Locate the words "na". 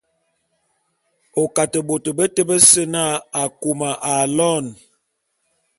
2.93-3.03